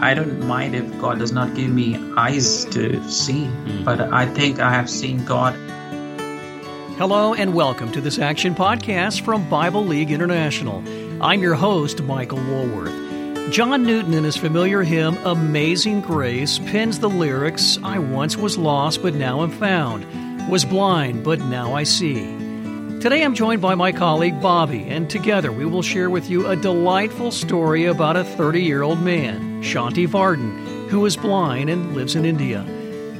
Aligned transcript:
I 0.00 0.14
don't 0.14 0.46
mind 0.46 0.76
if 0.76 1.00
God 1.00 1.18
does 1.18 1.32
not 1.32 1.56
give 1.56 1.72
me 1.72 1.98
eyes 2.16 2.66
to 2.66 3.02
see, 3.10 3.46
mm. 3.46 3.84
but 3.84 4.00
I 4.00 4.26
think 4.26 4.60
I 4.60 4.70
have 4.70 4.88
seen 4.88 5.24
God. 5.24 5.54
Hello 6.98 7.34
and 7.34 7.52
welcome 7.52 7.90
to 7.90 8.00
this 8.00 8.20
Action 8.20 8.54
Podcast 8.54 9.22
from 9.22 9.48
Bible 9.50 9.84
League 9.84 10.12
International. 10.12 10.84
I'm 11.20 11.42
your 11.42 11.56
host, 11.56 12.00
Michael 12.04 12.38
Woolworth. 12.38 13.50
John 13.50 13.82
Newton, 13.82 14.14
in 14.14 14.22
his 14.22 14.36
familiar 14.36 14.84
hymn, 14.84 15.16
Amazing 15.24 16.02
Grace, 16.02 16.60
pens 16.60 17.00
the 17.00 17.10
lyrics 17.10 17.76
I 17.82 17.98
once 17.98 18.36
was 18.36 18.56
lost, 18.56 19.02
but 19.02 19.14
now 19.14 19.42
am 19.42 19.50
found, 19.50 20.48
was 20.48 20.64
blind, 20.64 21.24
but 21.24 21.40
now 21.40 21.74
I 21.74 21.82
see. 21.82 22.37
Today 23.00 23.22
I'm 23.22 23.36
joined 23.36 23.62
by 23.62 23.76
my 23.76 23.92
colleague 23.92 24.40
Bobby, 24.40 24.82
and 24.88 25.08
together 25.08 25.52
we 25.52 25.64
will 25.64 25.82
share 25.82 26.10
with 26.10 26.28
you 26.28 26.48
a 26.48 26.56
delightful 26.56 27.30
story 27.30 27.84
about 27.84 28.16
a 28.16 28.24
30 28.24 28.60
year 28.60 28.82
old 28.82 29.00
man, 29.00 29.62
Shanti 29.62 30.08
Vardhan, 30.08 30.88
who 30.88 31.06
is 31.06 31.16
blind 31.16 31.70
and 31.70 31.94
lives 31.94 32.16
in 32.16 32.24
India. 32.24 32.64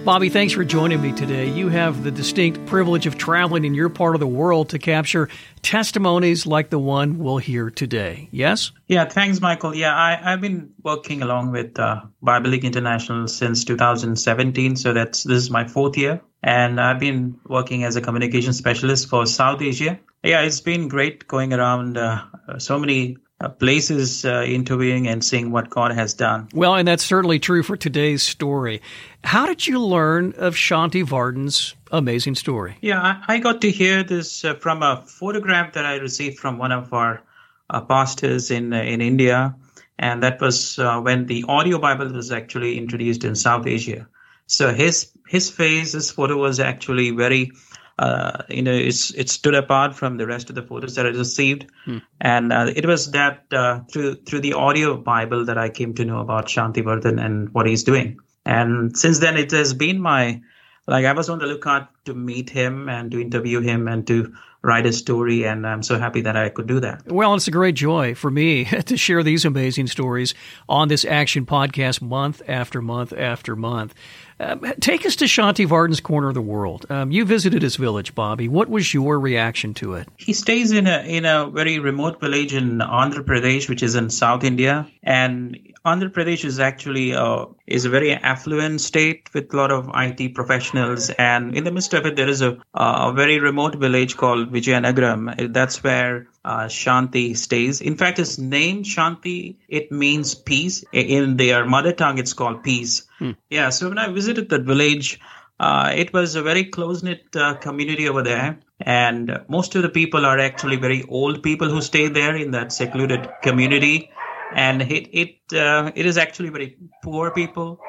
Bobby, 0.05 0.30
thanks 0.30 0.52
for 0.52 0.64
joining 0.64 1.00
me 1.00 1.12
today. 1.12 1.48
You 1.48 1.69
have 1.69 2.02
the 2.02 2.10
distinct 2.10 2.66
privilege 2.66 3.06
of 3.06 3.19
traveling 3.19 3.64
in 3.64 3.72
your 3.72 3.88
part 3.88 4.16
of 4.16 4.20
the 4.20 4.27
world 4.27 4.70
to 4.70 4.80
capture 4.80 5.28
testimonies 5.62 6.45
like 6.45 6.70
the 6.70 6.78
one 6.80 7.19
we'll 7.19 7.38
hear 7.38 7.70
today. 7.70 8.28
Yes? 8.33 8.72
Yeah, 8.88 9.05
thanks, 9.05 9.41
Michael. 9.41 9.77
Yeah, 9.77 9.97
I, 9.97 10.16
have 10.16 10.41
been 10.41 10.72
working 10.83 11.22
along 11.22 11.52
with 11.52 11.78
uh, 11.78 12.02
Bible 12.20 12.50
League 12.50 12.64
International 12.64 13.28
since 13.28 13.64
2017, 13.64 14.74
so 14.74 14.92
that's 14.92 15.22
this 15.22 15.38
is 15.38 15.50
my 15.50 15.69
fourth 15.69 15.97
year 15.97 16.20
and 16.42 16.80
I've 16.80 17.01
been 17.01 17.38
working 17.47 17.84
as 17.84 17.97
a 17.97 18.01
communication 18.01 18.52
specialist 18.52 19.09
for 19.09 19.27
South 19.27 19.62
Asia. 19.62 19.98
Yeah, 20.23 20.42
it's 20.42 20.61
been 20.61 20.88
great 20.88 21.27
going 21.28 21.52
around 21.52 21.97
uh, 21.97 22.24
so 22.59 22.78
many 22.78 23.19
uh, 23.41 23.48
places 23.48 24.24
uh, 24.24 24.42
interviewing 24.45 25.06
and 25.06 25.24
seeing 25.24 25.52
what 25.52 25.70
God 25.70 25.92
has 25.92 26.14
done. 26.14 26.48
Well, 26.52 26.74
and 26.74 26.88
that's 26.88 27.05
certainly 27.05 27.38
true 27.38 27.62
for 27.62 27.77
today's 27.77 28.23
story. 28.23 28.83
How 29.22 29.47
did 29.47 29.66
you 29.66 29.81
learn 29.81 30.34
of 30.36 30.55
Shanti 30.55 31.05
Vardhan's 31.05 31.77
amazing 31.92 32.34
story? 32.34 32.77
Yeah, 32.81 33.00
I, 33.00 33.34
I 33.34 33.39
got 33.39 33.61
to 33.61 33.70
hear 33.70 34.03
this 34.03 34.44
uh, 34.44 34.55
from 34.55 34.83
a 34.83 35.05
photograph 35.06 35.75
that 35.75 35.86
I 35.86 35.97
received 35.97 36.39
from 36.39 36.59
one 36.59 36.72
of 36.72 36.92
our 36.92 37.22
uh, 37.70 37.81
pastors 37.83 38.50
in 38.50 38.72
uh, 38.72 38.83
in 38.83 39.00
India, 39.00 39.55
and 39.98 40.22
that 40.22 40.41
was 40.41 40.77
when 40.78 41.27
the 41.27 41.44
audio 41.48 41.78
Bible 41.78 42.09
was 42.12 42.33
actually 42.33 42.77
introduced 42.77 43.25
in 43.25 43.36
South 43.36 43.66
Asia. 43.66 44.09
So 44.47 44.72
his 44.72 45.12
his 45.29 45.51
face, 45.51 45.93
his 45.93 46.11
photo 46.11 46.37
was 46.37 46.59
actually 46.59 47.11
very, 47.11 47.53
uh, 47.98 48.43
you 48.48 48.62
know, 48.62 48.73
it's 48.73 49.12
it 49.15 49.29
stood 49.29 49.55
apart 49.55 49.95
from 49.95 50.17
the 50.17 50.27
rest 50.27 50.48
of 50.48 50.55
the 50.55 50.62
photos 50.62 50.95
that 50.95 51.07
I 51.07 51.11
received, 51.11 51.67
hmm. 51.84 51.98
and 52.21 52.53
uh, 52.53 52.73
it 52.75 52.87
was 52.87 53.11
that 53.12 53.45
uh, 53.53 53.81
through 53.93 54.15
through 54.17 54.41
the 54.41 54.55
audio 54.55 54.97
Bible 54.97 55.45
that 55.45 55.59
I 55.59 55.69
came 55.69 55.95
to 55.95 56.05
know 56.05 56.21
about 56.21 56.47
Shanti 56.47 56.83
Vardhan 56.83 57.25
and 57.25 57.53
what 57.53 57.67
he's 57.67 57.84
doing. 57.84 58.21
And 58.47 58.97
since 58.97 59.19
then, 59.19 59.37
it 59.37 59.51
has 59.51 59.75
been 59.75 60.01
my 60.01 60.41
like 60.87 61.05
I 61.05 61.12
was 61.12 61.29
on 61.29 61.39
the 61.39 61.47
lookout 61.47 61.89
to 62.09 62.14
meet 62.14 62.51
him 62.51 62.89
and 62.89 63.11
to 63.12 63.20
interview 63.20 63.61
him 63.61 63.89
and 63.89 64.06
to 64.09 64.34
write 64.62 64.87
a 64.87 64.92
story, 64.92 65.45
and 65.45 65.67
I'm 65.67 65.83
so 65.83 65.98
happy 65.98 66.23
that 66.23 66.37
I 66.37 66.48
could 66.48 66.67
do 66.67 66.81
that. 66.81 67.06
Well, 67.06 67.34
it's 67.34 67.47
a 67.47 67.53
great 67.53 67.77
joy 67.77 68.15
for 68.15 68.31
me 68.31 68.65
to 68.87 68.97
share 68.97 69.23
these 69.23 69.45
amazing 69.45 69.87
stories 69.87 70.34
on 70.69 70.89
this 70.89 71.05
Action 71.05 71.47
Podcast 71.47 72.03
month 72.03 72.42
after 72.48 72.83
month 72.83 73.12
after 73.12 73.55
month. 73.55 73.95
Um, 74.41 74.73
take 74.81 75.05
us 75.05 75.17
to 75.17 75.25
Shanti 75.25 75.67
Vardhan's 75.67 76.00
corner 76.00 76.28
of 76.28 76.34
the 76.34 76.42
world. 76.42 76.87
Um, 76.91 77.11
you 77.11 77.25
visited 77.25 77.62
his 77.62 77.75
village, 77.75 78.15
Bobby. 78.15 78.47
What 78.47 78.69
was 78.69 78.95
your 78.95 79.19
reaction 79.19 79.75
to 79.75 79.95
it? 79.95 80.09
He 80.17 80.33
stays 80.33 80.70
in 80.70 80.87
a 80.87 81.00
in 81.00 81.25
a 81.25 81.50
very 81.50 81.81
remote 81.81 82.20
village 82.20 82.55
in 82.55 82.78
Andhra 82.78 83.25
Pradesh, 83.25 83.69
which 83.69 83.83
is 83.83 83.97
in 83.97 84.11
South 84.11 84.45
India, 84.45 84.89
and 85.03 85.59
Andhra 85.84 86.11
Pradesh 86.11 86.45
is 86.45 86.61
actually 86.61 87.15
uh, 87.15 87.47
is 87.67 87.84
a 87.84 87.91
very 87.91 88.12
affluent 88.12 88.81
state 88.81 89.28
with 89.34 89.53
a 89.53 89.56
lot 89.56 89.72
of 89.72 89.91
IT 89.95 90.34
professionals, 90.34 91.11
and 91.11 91.56
in 91.56 91.65
the 91.65 91.72
midst 91.72 91.95
of 91.98 92.06
it, 92.06 92.16
there 92.16 92.28
is 92.28 92.41
a, 92.41 92.56
a 92.75 93.12
very 93.14 93.38
remote 93.38 93.75
village 93.75 94.16
called 94.16 94.53
Vijayanagaram. 94.53 95.53
That's 95.53 95.82
where 95.82 96.28
uh, 96.44 96.66
Shanti 96.66 97.36
stays. 97.36 97.81
In 97.81 97.97
fact, 97.97 98.19
his 98.19 98.38
name 98.38 98.84
Shanti 98.84 99.56
it 99.69 99.92
means 99.92 100.34
peace. 100.34 100.84
In 100.92 101.37
their 101.37 101.66
mother 101.66 101.92
tongue, 101.92 102.19
it's 102.19 102.32
called 102.32 102.62
peace. 102.62 103.03
Hmm. 103.19 103.32
Yeah. 103.50 103.69
So 103.70 103.88
when 103.91 103.98
I 103.98 104.08
visited 104.08 104.48
that 104.50 104.62
village, 104.62 105.20
uh, 105.60 105.92
it 105.94 106.12
was 106.12 106.37
a 106.37 106.42
very 106.42 106.64
close 106.64 107.03
knit 107.03 107.25
uh, 107.34 107.54
community 107.54 108.08
over 108.08 108.22
there, 108.22 108.60
and 108.81 109.42
most 109.48 109.75
of 109.75 109.82
the 109.82 109.88
people 109.88 110.25
are 110.25 110.38
actually 110.38 110.76
very 110.76 111.04
old 111.08 111.42
people 111.42 111.69
who 111.69 111.81
stay 111.81 112.08
there 112.08 112.37
in 112.37 112.53
that 112.53 112.72
secluded 112.72 113.28
community 113.42 114.10
and 114.54 114.82
it 114.82 115.09
it 115.12 115.59
uh, 115.59 115.91
it 115.94 116.06
is 116.06 116.19
actually 116.19 116.48
very 116.48 116.76
poor 117.03 117.31
people 117.31 117.81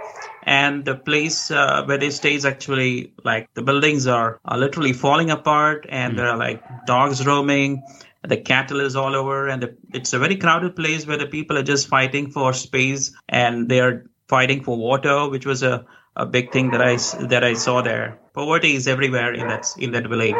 and 0.43 0.85
the 0.85 0.95
place 0.95 1.51
uh, 1.51 1.83
where 1.85 1.97
they 1.97 2.09
stay 2.09 2.33
is 2.33 2.45
actually 2.45 3.13
like 3.23 3.47
the 3.53 3.61
buildings 3.61 4.07
are, 4.07 4.39
are 4.45 4.57
literally 4.57 4.93
falling 4.93 5.29
apart 5.29 5.85
and 5.89 6.13
mm. 6.13 6.17
there 6.17 6.27
are 6.27 6.37
like 6.37 6.63
dogs 6.85 7.25
roaming 7.25 7.83
the 8.23 8.37
cattle 8.37 8.79
is 8.81 8.95
all 8.95 9.15
over 9.15 9.47
and 9.47 9.63
the, 9.63 9.75
it's 9.93 10.13
a 10.13 10.19
very 10.19 10.35
crowded 10.35 10.75
place 10.75 11.07
where 11.07 11.17
the 11.17 11.25
people 11.25 11.57
are 11.57 11.63
just 11.63 11.87
fighting 11.87 12.29
for 12.31 12.51
space 12.53 13.13
and 13.29 13.69
they 13.69 13.79
are 13.79 14.05
fighting 14.27 14.63
for 14.63 14.77
water 14.77 15.29
which 15.29 15.45
was 15.45 15.63
a, 15.63 15.85
a 16.19 16.25
big 16.25 16.51
thing 16.51 16.71
that 16.71 16.81
I, 16.81 16.97
that 17.27 17.43
I 17.43 17.53
saw 17.53 17.81
there. 17.81 18.19
Poverty 18.33 18.75
is 18.75 18.87
everywhere 18.87 19.33
in 19.33 19.47
that 19.47 19.73
in 19.77 19.91
that 19.93 20.05
village. 20.07 20.35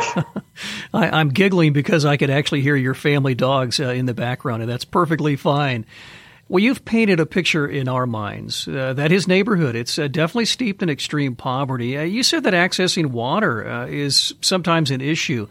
I, 0.93 1.21
am 1.21 1.29
giggling 1.29 1.73
because 1.73 2.05
I 2.05 2.17
could 2.17 2.29
actually 2.29 2.61
hear 2.61 2.75
your 2.75 2.93
family 2.93 3.33
dogs 3.33 3.79
uh, 3.79 3.85
in 3.85 4.05
the 4.05 4.13
background, 4.13 4.61
and 4.61 4.69
that's 4.69 4.85
perfectly 4.85 5.37
fine. 5.37 5.85
Well, 6.49 6.63
you've 6.63 6.83
painted 6.83 7.19
a 7.19 7.25
picture 7.25 7.67
in 7.67 7.87
our 7.87 8.05
minds 8.05 8.67
uh, 8.67 8.93
that 8.93 9.11
his 9.11 9.27
neighborhood 9.27 9.75
it's 9.75 9.97
uh, 9.97 10.07
definitely 10.07 10.45
steeped 10.45 10.83
in 10.83 10.89
extreme 10.89 11.35
poverty. 11.35 11.97
Uh, 11.97 12.03
you 12.03 12.23
said 12.23 12.43
that 12.43 12.53
accessing 12.53 13.07
water 13.07 13.67
uh, 13.67 13.85
is 13.85 14.33
sometimes 14.41 14.91
an 14.91 14.99
issue. 14.99 15.47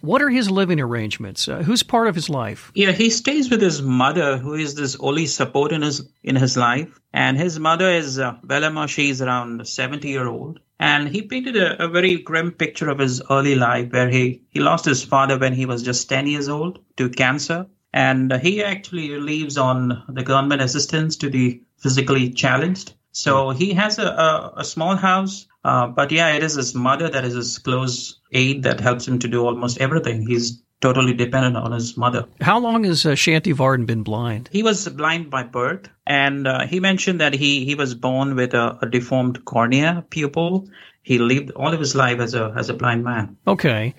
What 0.00 0.22
are 0.22 0.30
his 0.30 0.50
living 0.50 0.80
arrangements? 0.80 1.48
Uh, 1.48 1.62
who's 1.62 1.82
part 1.82 2.08
of 2.08 2.14
his 2.14 2.30
life? 2.30 2.72
Yeah, 2.74 2.92
he 2.92 3.10
stays 3.10 3.50
with 3.50 3.60
his 3.60 3.82
mother, 3.82 4.38
who 4.38 4.54
is 4.54 4.74
this 4.74 4.96
only 4.98 5.26
support 5.26 5.72
in 5.72 5.82
his 5.82 6.08
in 6.22 6.36
his 6.36 6.56
life. 6.56 7.00
And 7.12 7.36
his 7.36 7.58
mother 7.58 7.90
is 7.90 8.18
uh, 8.18 8.36
Velama. 8.46 8.88
She's 8.88 9.20
around 9.20 9.66
seventy 9.66 10.08
year 10.08 10.26
old. 10.26 10.60
And 10.78 11.08
he 11.08 11.22
painted 11.22 11.56
a, 11.56 11.84
a, 11.84 11.88
very 11.88 12.16
grim 12.16 12.52
picture 12.52 12.88
of 12.88 12.98
his 12.98 13.20
early 13.30 13.54
life, 13.54 13.92
where 13.92 14.08
he 14.08 14.42
he 14.48 14.60
lost 14.60 14.86
his 14.86 15.04
father 15.04 15.38
when 15.38 15.52
he 15.52 15.66
was 15.66 15.82
just 15.82 16.08
ten 16.08 16.26
years 16.26 16.48
old 16.48 16.78
to 16.96 17.10
cancer, 17.10 17.66
and 17.92 18.32
he 18.32 18.64
actually 18.64 19.08
lives 19.18 19.58
on 19.58 20.02
the 20.08 20.22
government 20.22 20.62
assistance 20.62 21.16
to 21.16 21.28
the 21.28 21.62
physically 21.76 22.30
challenged. 22.30 22.94
So 23.12 23.50
he 23.50 23.72
has 23.74 23.98
a, 23.98 24.06
a, 24.06 24.52
a 24.58 24.64
small 24.64 24.96
house 24.96 25.46
uh, 25.64 25.88
but 25.88 26.10
yeah, 26.10 26.34
it 26.34 26.42
is 26.42 26.54
his 26.54 26.74
mother 26.74 27.08
that 27.08 27.24
is 27.24 27.34
his 27.34 27.58
close 27.58 28.20
aide 28.32 28.62
that 28.62 28.80
helps 28.80 29.06
him 29.06 29.18
to 29.18 29.28
do 29.28 29.44
almost 29.44 29.78
everything. 29.78 30.26
He's 30.26 30.62
totally 30.80 31.12
dependent 31.12 31.56
on 31.56 31.72
his 31.72 31.96
mother. 31.96 32.26
How 32.40 32.58
long 32.58 32.84
has 32.84 33.04
uh, 33.04 33.10
Shanti 33.10 33.52
Vardhan 33.54 33.84
been 33.84 34.02
blind? 34.02 34.48
He 34.50 34.62
was 34.62 34.88
blind 34.88 35.28
by 35.28 35.42
birth, 35.42 35.90
and 36.06 36.48
uh, 36.48 36.66
he 36.66 36.80
mentioned 36.80 37.20
that 37.20 37.34
he, 37.34 37.66
he 37.66 37.74
was 37.74 37.94
born 37.94 38.34
with 38.34 38.54
a, 38.54 38.78
a, 38.80 38.88
deformed 38.88 39.44
cornea 39.44 40.06
pupil. 40.08 40.68
He 41.02 41.18
lived 41.18 41.50
all 41.50 41.74
of 41.74 41.78
his 41.78 41.94
life 41.94 42.20
as 42.20 42.34
a 42.34 42.54
as 42.56 42.70
a 42.70 42.74
blind 42.74 43.04
man. 43.04 43.36
Okay. 43.46 43.94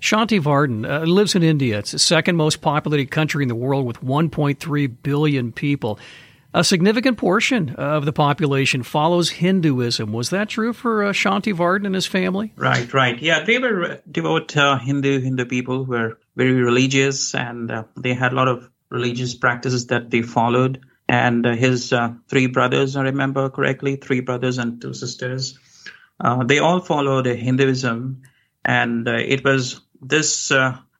Shanti 0.00 0.40
Vardhan 0.40 0.84
uh, 0.84 1.04
lives 1.04 1.34
in 1.34 1.42
India. 1.42 1.78
It's 1.78 1.92
the 1.92 1.98
second 1.98 2.36
most 2.36 2.60
populated 2.60 3.10
country 3.10 3.42
in 3.42 3.48
the 3.48 3.54
world 3.54 3.86
with 3.86 4.02
1.3 4.02 4.96
billion 5.02 5.52
people. 5.52 5.98
A 6.56 6.62
significant 6.62 7.18
portion 7.18 7.70
of 7.70 8.04
the 8.04 8.12
population 8.12 8.84
follows 8.84 9.28
Hinduism. 9.28 10.12
Was 10.12 10.30
that 10.30 10.48
true 10.48 10.72
for 10.72 11.02
uh, 11.02 11.12
Shanti 11.12 11.52
Vardhan 11.52 11.84
and 11.84 11.96
his 11.96 12.06
family? 12.06 12.52
Right, 12.54 12.94
right. 12.94 13.20
Yeah, 13.20 13.42
they 13.42 13.58
were 13.58 14.00
devout 14.08 14.56
uh, 14.56 14.78
Hindu 14.78 15.18
Hindu 15.18 15.46
people 15.46 15.84
were 15.84 16.20
very 16.36 16.52
religious, 16.52 17.34
and 17.34 17.72
uh, 17.72 17.84
they 17.96 18.14
had 18.14 18.32
a 18.32 18.36
lot 18.36 18.46
of 18.46 18.70
religious 18.88 19.34
practices 19.34 19.88
that 19.88 20.10
they 20.10 20.22
followed. 20.22 20.86
And 21.08 21.44
uh, 21.44 21.56
his 21.56 21.92
uh, 21.92 22.12
three 22.28 22.46
brothers, 22.46 22.94
I 22.94 23.02
remember 23.02 23.50
correctly, 23.50 23.96
three 23.96 24.20
brothers 24.20 24.58
and 24.58 24.80
two 24.80 24.94
sisters, 24.94 25.58
uh, 26.20 26.44
they 26.44 26.60
all 26.60 26.78
followed 26.78 27.26
Hinduism, 27.26 28.22
and 28.64 29.08
it 29.08 29.44
was 29.44 29.80
this 30.00 30.52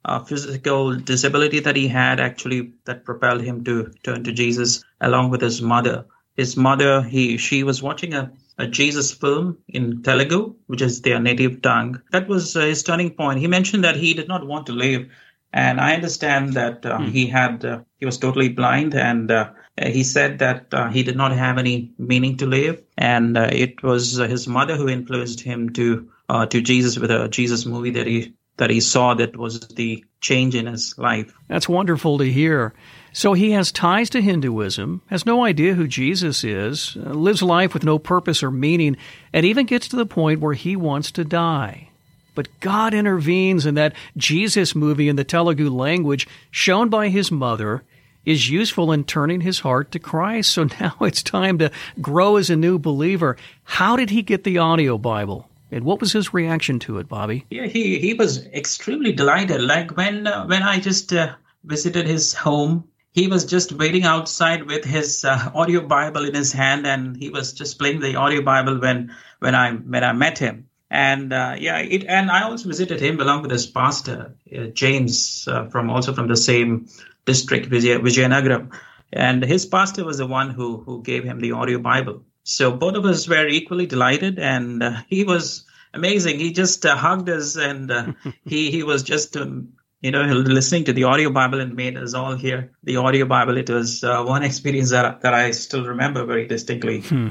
uh, 0.05 0.23
physical 0.23 0.95
disability 0.95 1.61
that 1.61 1.77
he 1.77 1.89
had 1.89 2.21
actually 2.21 2.73
that 2.85 3.05
propelled 3.05 3.43
him 3.43 3.65
to 3.65 3.93
turn 4.03 4.25
to 4.25 4.33
Jesus 4.33 4.85
along 5.01 5.31
with 5.31 5.41
his 5.41 5.63
mother. 5.63 6.05
His 6.37 6.57
mother, 6.57 7.03
he 7.03 7.37
she 7.37 7.63
was 7.63 7.83
watching 7.83 8.13
a, 8.15 8.33
a 8.59 8.67
Jesus 8.67 9.13
film 9.13 9.59
in 9.69 10.03
Telugu, 10.03 10.55
which 10.67 10.83
is 10.83 11.01
their 11.01 11.21
native 11.21 11.63
tongue. 11.63 12.03
That 12.11 12.29
was 12.29 12.57
uh, 12.57 12.63
his 12.63 12.83
turning 12.83 13.11
point. 13.11 13.39
He 13.39 13.47
mentioned 13.47 13.85
that 13.85 13.97
he 13.97 14.15
did 14.15 14.29
not 14.29 14.47
want 14.47 14.67
to 14.67 14.73
live, 14.73 15.09
and 15.53 15.81
I 15.81 15.95
understand 15.95 16.55
that 16.55 16.85
uh, 16.85 16.99
hmm. 16.99 17.05
he 17.07 17.27
had 17.27 17.65
uh, 17.65 17.81
he 17.99 18.05
was 18.05 18.19
totally 18.19 18.49
blind, 18.49 18.95
and 18.95 19.31
uh, 19.31 19.51
he 19.81 20.03
said 20.03 20.41
that 20.41 20.75
uh, 20.75 20.91
he 20.91 21.03
did 21.03 21.17
not 21.17 21.33
have 21.33 21.57
any 21.57 21.93
meaning 21.99 22.37
to 22.39 22.47
live, 22.47 22.83
and 22.99 23.37
it 23.37 23.83
was 23.83 24.17
his 24.17 24.49
mother 24.49 24.77
who 24.77 24.89
influenced 24.89 25.41
him 25.41 25.71
to 25.71 26.11
to 26.51 26.61
Jesus 26.61 26.99
with 26.99 27.11
a 27.11 27.29
Jesus 27.29 27.65
movie 27.65 27.91
that 27.91 28.07
he 28.07 28.35
that 28.57 28.71
he 28.71 28.81
saw 28.81 29.15
that 29.15 29.37
was 29.37 29.61
the 29.61 30.05
change 30.21 30.55
in 30.55 30.67
his 30.67 30.97
life. 30.97 31.35
That's 31.49 31.69
wonderful 31.69 32.19
to 32.19 32.25
hear. 32.25 32.73
So 33.13 33.33
he 33.33 33.53
has 33.53 33.71
ties 33.71 34.11
to 34.11 34.21
Hinduism, 34.21 35.03
has 35.07 35.27
no 35.27 35.45
idea 35.45 35.75
who 35.75 35.87
Jesus 35.87 36.43
is, 36.43 36.97
uh, 36.97 37.11
lives 37.11 37.43
life 37.43 37.73
with 37.73 37.85
no 37.85 37.99
purpose 37.99 38.43
or 38.43 38.51
meaning, 38.51 38.97
and 39.33 39.47
even 39.47 39.67
gets 39.67 39.89
to 39.89 39.97
the 39.97 40.07
point 40.07 40.41
where 40.41 40.55
he 40.55 40.75
wants 40.75 41.13
to 41.13 41.25
die. 41.25 41.91
But 42.35 42.49
God 42.59 42.93
intervenes, 42.93 43.67
and 43.67 43.77
that 43.77 43.95
Jesus 44.17 44.75
movie 44.75 45.09
in 45.09 45.15
the 45.15 45.23
Telugu 45.23 45.71
language, 45.71 46.27
shown 46.51 46.89
by 46.89 47.09
his 47.09 47.31
mother, 47.31 47.85
is 48.25 48.51
useful 48.51 48.91
in 48.91 49.05
turning 49.05 49.43
his 49.43 49.61
heart 49.61 49.93
to 49.93 49.99
Christ. 49.99 50.53
So 50.55 50.65
now 50.81 50.97
it's 51.01 51.23
time 51.23 51.59
to 51.59 51.71
grow 52.01 52.37
as 52.37 52.51
a 52.51 52.57
new 52.57 52.79
believer. 52.79 53.37
How 53.63 53.97
did 53.97 54.11
he 54.11 54.23
get 54.23 54.45
the 54.45 54.59
audio 54.59 54.99
Bible? 54.99 55.49
And 55.75 55.85
what 55.85 56.01
was 56.01 56.13
his 56.13 56.33
reaction 56.33 56.79
to 56.81 56.99
it, 56.99 57.09
Bobby? 57.09 57.45
Yeah, 57.51 57.67
he, 57.67 57.99
he 57.99 58.15
was 58.15 58.47
extremely 58.47 59.13
delighted. 59.13 59.61
Like 59.61 59.97
when 59.97 60.27
uh, 60.27 60.47
when 60.47 60.63
I 60.63 60.79
just 60.79 61.13
uh, 61.13 61.35
visited 61.65 62.07
his 62.07 62.33
home 62.33 62.85
he 63.15 63.29
was 63.29 63.45
just 63.45 63.73
waiting 63.73 64.03
outside 64.03 64.67
with 64.67 64.85
his 64.85 65.25
uh, 65.25 65.53
audio 65.55 65.81
Bible 65.87 66.25
in 66.25 66.35
his 66.35 66.53
hand, 66.53 66.85
and 66.85 67.17
he 67.17 67.31
was 67.31 67.53
just 67.53 67.79
playing 67.79 68.01
the 68.01 68.17
audio 68.17 68.43
Bible 68.43 68.81
when 68.81 69.15
when 69.39 69.55
I 69.55 69.73
when 69.73 70.03
I 70.03 70.13
met 70.13 70.39
him. 70.39 70.67
And 70.91 71.33
uh, 71.33 71.55
yeah, 71.59 71.79
it, 71.79 72.05
and 72.05 72.31
I 72.31 72.43
also 72.43 72.69
visited 72.69 73.01
him 73.01 73.21
along 73.21 73.43
with 73.43 73.53
his 73.53 73.67
pastor 73.67 74.35
uh, 74.53 74.65
James 74.67 75.47
uh, 75.49 75.67
from 75.67 75.91
also 75.91 76.13
from 76.13 76.27
the 76.27 76.37
same 76.37 76.89
district, 77.25 77.71
Vijay, 77.71 78.01
Vijayanagaram, 78.01 78.73
and 79.13 79.45
his 79.45 79.65
pastor 79.65 80.05
was 80.05 80.19
the 80.19 80.27
one 80.27 80.51
who 80.51 80.79
who 80.79 81.01
gave 81.03 81.23
him 81.23 81.39
the 81.39 81.53
audio 81.53 81.79
Bible. 81.79 82.25
So 82.45 82.71
both 82.73 82.95
of 82.95 83.05
us 83.05 83.27
were 83.27 83.49
equally 83.49 83.87
delighted, 83.87 84.39
and 84.39 84.83
uh, 84.83 85.03
he 85.09 85.25
was 85.25 85.65
amazing. 85.93 86.39
He 86.39 86.53
just 86.53 86.87
uh, 86.87 86.97
hugged 86.97 87.29
us, 87.29 87.57
and 87.57 88.15
he 88.45 88.71
he 88.71 88.83
was 88.83 89.03
just 89.03 89.37
um, 89.37 89.73
you 90.05 90.11
know, 90.11 90.21
listening 90.21 90.85
to 90.85 90.93
the 90.93 91.05
audio 91.05 91.31
Bible 91.31 91.63
and 91.63 91.75
made 91.75 91.97
us 91.97 92.13
all 92.13 92.37
hear 92.37 92.71
the 92.83 92.97
audio 92.97 93.25
Bible. 93.25 93.57
It 93.57 93.71
was 93.71 94.05
uh, 94.05 94.23
one 94.23 94.43
experience 94.43 94.91
that, 94.91 95.23
that 95.23 95.33
I 95.33 95.53
still 95.53 95.87
remember 95.87 96.27
very 96.27 96.47
distinctly. 96.47 97.01
Hmm. 97.01 97.29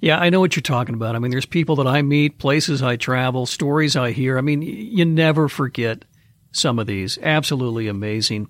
Yeah, 0.00 0.18
I 0.18 0.30
know 0.30 0.40
what 0.40 0.56
you're 0.56 0.62
talking 0.62 0.94
about. 0.94 1.16
I 1.16 1.18
mean, 1.18 1.30
there's 1.30 1.44
people 1.44 1.76
that 1.76 1.86
I 1.86 2.00
meet, 2.00 2.38
places 2.38 2.82
I 2.82 2.96
travel, 2.96 3.44
stories 3.44 3.94
I 3.94 4.12
hear. 4.12 4.38
I 4.38 4.40
mean, 4.40 4.62
you 4.62 5.04
never 5.04 5.50
forget 5.50 6.06
some 6.50 6.78
of 6.78 6.86
these. 6.86 7.18
Absolutely 7.18 7.88
amazing. 7.88 8.48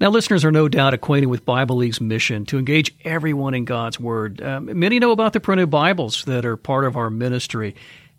Now, 0.00 0.10
listeners 0.10 0.44
are 0.44 0.52
no 0.52 0.68
doubt 0.68 0.94
acquainted 0.94 1.26
with 1.26 1.44
Bible 1.44 1.76
League's 1.76 2.00
mission 2.00 2.44
to 2.46 2.58
engage 2.58 2.94
everyone 3.04 3.54
in 3.54 3.64
God's 3.64 3.98
Word. 3.98 4.40
Um, 4.40 4.78
many 4.78 5.00
know 5.00 5.10
about 5.10 5.32
the 5.32 5.40
printed 5.40 5.70
Bibles 5.70 6.24
that 6.26 6.44
are 6.44 6.56
part 6.56 6.84
of 6.84 6.96
our 6.96 7.10
ministry. 7.10 7.74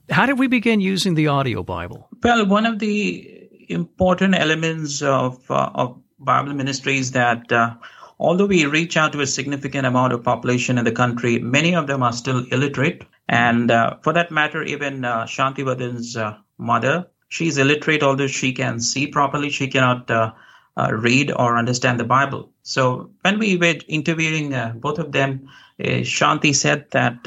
How 0.09 0.25
did 0.25 0.37
we 0.37 0.47
begin 0.47 0.81
using 0.81 1.13
the 1.13 1.27
audio 1.27 1.63
Bible? 1.63 2.09
Well, 2.21 2.45
one 2.47 2.65
of 2.65 2.79
the 2.79 3.49
important 3.69 4.35
elements 4.35 5.01
of, 5.01 5.49
uh, 5.49 5.69
of 5.73 6.01
Bible 6.19 6.53
ministries 6.53 7.11
that 7.11 7.49
uh, 7.49 7.75
although 8.19 8.47
we 8.47 8.65
reach 8.65 8.97
out 8.97 9.13
to 9.13 9.21
a 9.21 9.27
significant 9.27 9.87
amount 9.87 10.11
of 10.11 10.21
population 10.21 10.77
in 10.77 10.83
the 10.83 10.91
country, 10.91 11.39
many 11.39 11.75
of 11.75 11.87
them 11.87 12.03
are 12.03 12.11
still 12.11 12.45
illiterate. 12.51 13.03
And 13.29 13.71
uh, 13.71 13.97
for 14.01 14.11
that 14.11 14.31
matter, 14.31 14.63
even 14.63 15.05
uh, 15.05 15.23
Shanti 15.23 15.63
Vardhan's 15.63 16.17
uh, 16.17 16.39
mother, 16.57 17.07
she's 17.29 17.57
illiterate, 17.57 18.03
although 18.03 18.27
she 18.27 18.51
can 18.51 18.81
see 18.81 19.07
properly, 19.07 19.49
she 19.49 19.69
cannot 19.69 20.11
uh, 20.77 20.79
uh, 20.89 20.93
read 20.93 21.31
or 21.31 21.57
understand 21.57 21.99
the 21.99 22.03
Bible. 22.03 22.49
So 22.63 23.09
when 23.21 23.39
we 23.39 23.57
were 23.57 23.75
interviewing 23.87 24.53
uh, 24.53 24.73
both 24.75 24.99
of 24.99 25.11
them, 25.11 25.49
Shanti 25.79 26.53
said 26.53 26.91
that 26.91 27.19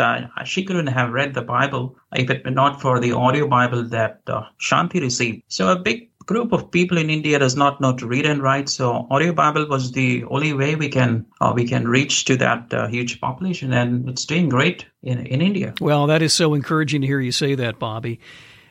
she 0.44 0.64
couldn't 0.64 0.88
have 0.88 1.10
read 1.10 1.32
the 1.32 1.40
Bible 1.40 1.96
if 2.12 2.28
it 2.28 2.44
were 2.44 2.50
not 2.50 2.82
for 2.82 3.00
the 3.00 3.12
audio 3.12 3.48
Bible 3.48 3.84
that 3.84 4.20
Shanti 4.60 5.00
received. 5.00 5.42
So 5.48 5.70
a 5.70 5.76
big 5.76 6.10
group 6.26 6.52
of 6.52 6.70
people 6.70 6.98
in 6.98 7.10
India 7.10 7.38
does 7.38 7.56
not 7.56 7.80
know 7.80 7.94
to 7.96 8.06
read 8.06 8.26
and 8.26 8.42
write. 8.42 8.68
So 8.68 9.06
audio 9.10 9.32
Bible 9.32 9.66
was 9.68 9.92
the 9.92 10.24
only 10.24 10.52
way 10.52 10.74
we 10.74 10.88
can 10.88 11.26
uh, 11.40 11.52
we 11.54 11.66
can 11.66 11.88
reach 11.88 12.24
to 12.26 12.36
that 12.36 12.72
uh, 12.72 12.88
huge 12.88 13.20
population, 13.20 13.72
and 13.72 14.08
it's 14.08 14.24
doing 14.24 14.48
great 14.48 14.86
in 15.02 15.26
in 15.26 15.40
India. 15.40 15.74
Well, 15.80 16.06
that 16.06 16.22
is 16.22 16.32
so 16.32 16.54
encouraging 16.54 17.00
to 17.02 17.06
hear 17.06 17.20
you 17.20 17.32
say 17.32 17.54
that, 17.54 17.78
Bobby. 17.78 18.20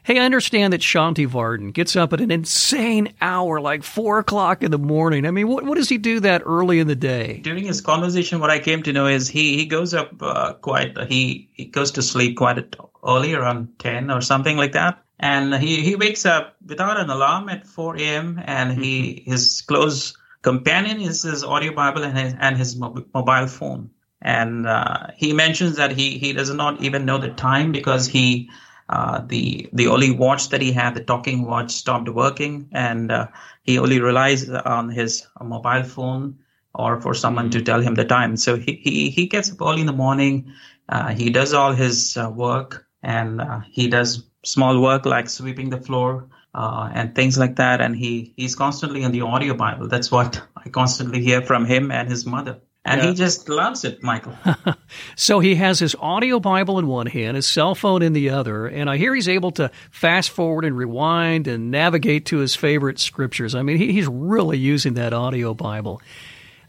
Hey, 0.04 0.20
I 0.20 0.26
understand 0.26 0.74
that 0.74 0.82
Shanti 0.82 1.28
Vardhan 1.28 1.74
gets 1.74 1.96
up 1.96 2.12
at 2.12 2.22
an 2.22 2.32
insane 2.32 3.14
hour, 3.22 3.62
like 3.62 3.84
four 3.84 4.20
o'clock 4.20 4.64
in 4.64 4.72
the 4.72 4.80
morning. 4.80 5.26
I 5.26 5.32
mean, 5.32 5.48
what 5.48 5.66
what 5.66 5.76
does 5.76 5.90
he 5.90 5.98
do 5.98 6.20
that 6.22 6.42
early 6.46 6.80
in 6.80 6.88
the 6.88 6.96
day? 6.96 7.40
During 7.44 7.66
his 7.66 7.82
conversation, 7.82 8.40
what 8.40 8.50
I 8.50 8.60
came 8.60 8.84
to 8.84 8.94
know 8.94 9.08
is 9.08 9.28
he 9.28 9.58
he 9.58 9.66
goes 9.66 9.94
up 9.94 10.12
uh, 10.22 10.54
quite 10.54 10.98
he 11.08 11.50
he 11.54 11.66
goes 11.66 11.92
to 11.92 12.02
sleep 12.02 12.38
quite 12.38 12.76
early, 13.06 13.34
around 13.34 13.80
ten 13.80 14.10
or 14.10 14.22
something 14.22 14.58
like 14.58 14.74
that 14.74 15.04
and 15.22 15.54
he, 15.54 15.82
he 15.82 15.96
wakes 15.96 16.26
up 16.26 16.56
without 16.66 17.00
an 17.00 17.10
alarm 17.10 17.48
at 17.48 17.68
4 17.68 17.96
a.m. 17.98 18.42
and 18.44 18.74
he 18.74 19.02
mm-hmm. 19.04 19.32
his 19.32 19.62
close 19.62 20.18
companion 20.42 21.00
is 21.00 21.22
his 21.22 21.44
audio 21.44 21.74
Bible 21.74 22.04
and 22.04 22.18
his, 22.18 22.36
and 22.40 22.58
his 22.58 22.76
mobile 22.76 23.48
phone. 23.48 23.92
And 24.20 24.68
uh, 24.68 25.08
he 25.16 25.34
mentions 25.34 25.78
that 25.78 25.92
he 25.92 26.18
he 26.18 26.34
does 26.34 26.54
not 26.54 26.82
even 26.82 27.06
know 27.06 27.18
the 27.18 27.30
time 27.30 27.72
because 27.72 28.08
he 28.08 28.50
uh, 28.92 29.22
the 29.26 29.70
the 29.72 29.88
only 29.88 30.12
watch 30.12 30.50
that 30.50 30.62
he 30.62 30.74
had, 30.74 30.94
the 30.96 31.04
talking 31.04 31.46
watch, 31.46 31.72
stopped 31.72 32.10
working, 32.10 32.68
and 32.74 33.12
uh, 33.12 33.28
he 33.64 33.80
only 33.80 34.02
relies 34.02 34.50
on 34.50 34.90
his 34.90 35.26
mobile 35.42 35.84
phone 35.84 36.40
or 36.76 37.00
for 37.00 37.14
someone 37.14 37.50
to 37.52 37.58
mm-hmm. 37.58 37.66
tell 37.66 37.82
him 37.82 37.96
the 37.96 38.04
time. 38.04 38.36
So 38.36 38.58
he 38.58 38.74
he, 38.74 39.10
he 39.10 39.28
gets 39.28 39.52
up 39.52 39.62
early 39.62 39.82
in 39.82 39.88
the 39.88 39.94
morning. 39.94 40.54
Uh, 40.90 41.14
he 41.14 41.30
does 41.30 41.54
all 41.54 41.72
his 41.72 42.18
uh, 42.18 42.30
work 42.30 42.86
and 43.02 43.40
uh, 43.40 43.62
he 43.70 43.88
does 43.88 44.24
small 44.44 44.82
work 44.82 45.06
like 45.06 45.30
sweeping 45.30 45.70
the 45.70 45.80
floor 45.80 46.28
uh, 46.54 46.90
and 46.94 47.16
things 47.16 47.38
like 47.38 47.56
that. 47.56 47.80
And 47.80 47.96
he 47.96 48.34
he's 48.36 48.56
constantly 48.56 49.04
in 49.04 49.14
the 49.14 49.22
audio 49.22 49.54
Bible. 49.54 49.88
That's 49.88 50.12
what 50.12 50.42
I 50.58 50.70
constantly 50.70 51.24
hear 51.24 51.42
from 51.42 51.66
him 51.66 51.92
and 51.92 52.10
his 52.10 52.26
mother. 52.26 52.60
And 52.84 53.00
yeah. 53.00 53.10
he 53.10 53.14
just 53.14 53.48
loves 53.48 53.84
it, 53.86 54.02
Michael. 54.02 54.36
so 55.16 55.40
he 55.40 55.56
has 55.56 55.78
his 55.80 55.96
audio 56.00 56.40
Bible 56.40 56.80
in 56.80 56.88
one 56.88 57.06
hand, 57.06 57.36
his 57.36 57.48
cell 57.48 57.76
phone 57.76 58.02
in 58.02 58.14
the 58.14 58.32
other, 58.32 58.66
and 58.66 58.90
I 58.90 58.98
hear 58.98 59.14
he's 59.14 59.30
able 59.30 59.52
to 59.52 59.70
fast 59.92 60.32
forward 60.32 60.66
and 60.66 60.76
rewind 60.76 61.48
and 61.48 61.70
navigate 61.70 62.26
to 62.28 62.38
his 62.38 62.56
favorite 62.56 62.98
scriptures. 62.98 63.54
I 63.54 63.62
mean, 63.62 63.78
he, 63.78 63.92
he's 63.92 64.08
really 64.08 64.58
using 64.58 64.96
that 64.96 65.14
audio 65.14 65.54
Bible. 65.54 66.02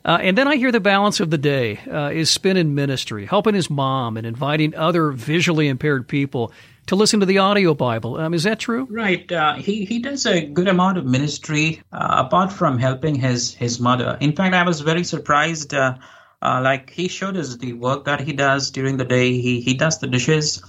Uh, 0.04 0.18
and 0.20 0.36
then 0.36 0.48
I 0.48 0.56
hear 0.56 0.72
the 0.72 0.80
balance 0.80 1.20
of 1.20 1.30
the 1.30 1.38
day 1.38 1.78
uh, 1.90 2.10
is 2.10 2.28
spent 2.28 2.58
in 2.58 2.74
ministry, 2.74 3.24
helping 3.24 3.54
his 3.54 3.70
mom 3.70 4.16
and 4.18 4.26
inviting 4.26 4.74
other 4.74 5.12
visually 5.12 5.68
impaired 5.68 6.08
people 6.08 6.52
to 6.86 6.96
listen 6.96 7.20
to 7.20 7.26
the 7.26 7.38
audio 7.38 7.74
Bible. 7.74 8.16
Um, 8.16 8.34
is 8.34 8.42
that 8.44 8.58
true? 8.58 8.86
Right. 8.90 9.30
Uh, 9.30 9.54
he 9.54 9.84
he 9.84 9.98
does 9.98 10.26
a 10.26 10.44
good 10.44 10.68
amount 10.68 10.98
of 10.98 11.06
ministry 11.06 11.82
uh, 11.92 12.24
apart 12.26 12.52
from 12.52 12.78
helping 12.78 13.14
his 13.14 13.54
his 13.54 13.80
mother. 13.80 14.16
In 14.20 14.34
fact, 14.34 14.54
I 14.54 14.64
was 14.64 14.80
very 14.80 15.04
surprised. 15.04 15.74
Uh, 15.74 15.96
uh, 16.40 16.60
like 16.62 16.90
he 16.90 17.06
showed 17.06 17.36
us 17.36 17.56
the 17.56 17.72
work 17.72 18.04
that 18.06 18.20
he 18.20 18.32
does 18.32 18.70
during 18.70 18.96
the 18.96 19.04
day. 19.04 19.40
He 19.40 19.60
he 19.60 19.74
does 19.74 19.98
the 19.98 20.08
dishes, 20.08 20.62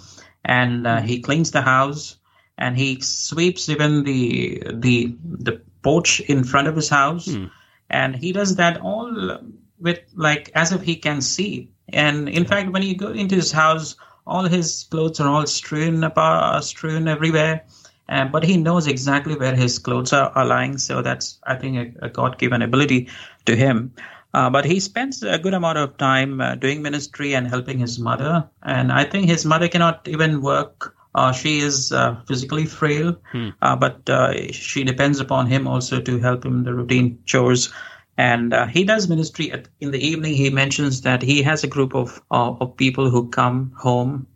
and 0.46 0.88
he 1.00 1.20
cleans 1.20 1.52
the 1.52 1.64
house, 1.64 2.18
and 2.58 2.78
he 2.78 3.02
sweeps 3.02 3.70
even 3.70 4.04
the 4.04 4.62
the 4.72 5.16
the 5.24 5.62
porch 5.82 6.20
in 6.20 6.44
front 6.44 6.68
of 6.68 6.76
his 6.76 6.90
house. 6.90 7.26
Hmm 7.26 7.46
and 7.94 8.16
he 8.16 8.34
does 8.34 8.56
that 8.56 8.82
all 8.82 9.40
with 9.80 10.00
like 10.16 10.52
as 10.56 10.72
if 10.72 10.82
he 10.82 10.96
can 10.96 11.22
see 11.22 11.70
and 11.90 12.28
in 12.28 12.46
fact 12.46 12.72
when 12.72 12.82
you 12.82 12.96
go 12.96 13.10
into 13.10 13.36
his 13.36 13.52
house 13.52 13.96
all 14.26 14.44
his 14.44 14.86
clothes 14.90 15.20
are 15.20 15.30
all 15.30 15.46
strewn 15.46 16.04
about 16.04 16.64
strewn 16.64 17.08
everywhere. 17.08 17.64
Uh, 18.10 18.26
but 18.26 18.44
he 18.44 18.58
knows 18.58 18.88
exactly 18.88 19.36
where 19.36 19.56
his 19.56 19.80
clothes 19.80 20.12
are, 20.12 20.30
are 20.36 20.46
lying 20.46 20.78
so 20.78 21.02
that's 21.02 21.40
i 21.48 21.56
think 21.56 21.78
a, 21.78 22.08
a 22.08 22.10
god-given 22.10 22.62
ability 22.62 23.08
to 23.46 23.56
him. 23.56 23.94
Uh, 24.34 24.50
but 24.50 24.66
he 24.66 24.80
spends 24.80 25.22
a 25.24 25.38
good 25.38 25.54
amount 25.54 25.78
of 25.78 25.96
time 25.98 26.42
uh, 26.42 26.56
doing 26.56 26.82
ministry 26.82 27.34
and 27.34 27.48
helping 27.48 27.80
his 27.80 28.00
mother. 28.00 28.50
And 28.62 28.92
i 28.92 29.06
think 29.06 29.28
his 29.28 29.46
mother 29.46 29.68
cannot 29.68 30.08
even 30.08 30.42
work. 30.42 30.96
Uh, 31.16 31.32
she 31.32 31.60
is 31.60 31.92
uh, 31.92 32.20
physically 32.28 32.66
frail, 32.66 33.16
hmm. 33.32 33.50
uh, 33.62 33.76
but 33.76 34.10
uh, 34.10 34.52
she 34.52 34.84
depends 34.84 35.20
upon 35.20 35.46
him 35.46 35.68
also 35.68 36.02
to 36.02 36.18
help 36.18 36.44
him 36.44 36.64
the 36.64 36.74
routine 36.74 37.20
chores. 37.26 37.72
And 38.18 38.54
uh, 38.54 38.68
he 38.68 38.84
does 38.84 39.10
ministry 39.10 39.52
at, 39.52 39.68
in 39.80 39.92
the 39.92 40.00
evening. 40.00 40.36
He 40.36 40.50
mentions 40.50 41.02
that 41.02 41.22
he 41.22 41.42
has 41.44 41.64
a 41.64 41.68
group 41.68 41.96
of 41.96 42.22
uh, 42.30 42.54
of 42.60 42.78
people 42.78 43.10
who 43.10 43.30
come 43.30 43.74
home 43.78 44.28